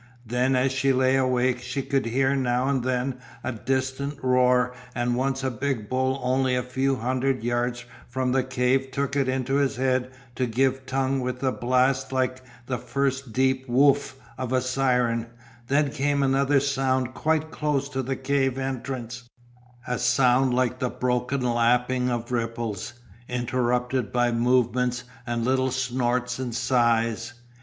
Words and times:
Then 0.25 0.55
as 0.55 0.71
she 0.71 0.93
lay 0.93 1.15
awake 1.15 1.59
she 1.61 1.83
could 1.83 2.07
hear 2.07 2.35
now 2.35 2.67
and 2.69 2.83
then 2.83 3.19
a 3.43 3.51
distant 3.51 4.17
roar 4.23 4.73
and 4.95 5.15
once 5.15 5.43
a 5.43 5.51
big 5.51 5.89
bull 5.89 6.19
only 6.23 6.55
a 6.55 6.63
few 6.63 6.95
hundred 6.95 7.43
yards 7.43 7.85
from 8.09 8.31
the 8.31 8.41
cave 8.41 8.89
took 8.89 9.15
it 9.15 9.29
into 9.29 9.57
his 9.57 9.75
head 9.75 10.09
to 10.33 10.47
give 10.47 10.87
tongue 10.87 11.19
with 11.19 11.43
a 11.43 11.51
blast 11.51 12.11
like 12.11 12.41
the 12.65 12.79
first 12.79 13.31
deep 13.31 13.69
"woof" 13.69 14.15
of 14.39 14.51
a 14.51 14.59
siren, 14.59 15.27
then 15.67 15.91
came 15.91 16.23
another 16.23 16.59
sound 16.59 17.13
quite 17.13 17.51
close 17.51 17.87
to 17.89 18.01
the 18.01 18.15
cave 18.15 18.57
entrance, 18.57 19.29
a 19.87 19.99
sound 19.99 20.51
like 20.51 20.79
the 20.79 20.89
broken 20.89 21.41
lapping 21.41 22.09
of 22.09 22.31
ripples, 22.31 22.93
interrupted 23.29 24.11
by 24.11 24.31
movements 24.31 25.03
and 25.27 25.45
little 25.45 25.69
snorts 25.69 26.39
and 26.39 26.55
sighs. 26.55 27.33